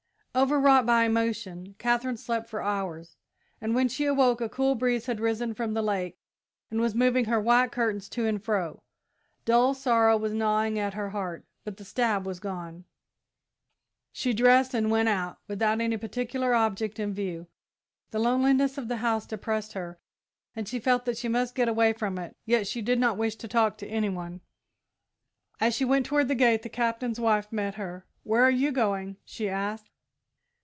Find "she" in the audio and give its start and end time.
3.89-4.05, 14.13-14.31, 20.65-20.79, 21.17-21.27, 22.67-22.81, 25.75-25.83, 29.25-29.49